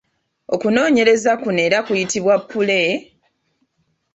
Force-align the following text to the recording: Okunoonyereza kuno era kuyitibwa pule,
Okunoonyereza 0.53 1.31
kuno 1.41 1.61
era 1.67 1.77
kuyitibwa 1.85 2.35
pule, 2.49 2.81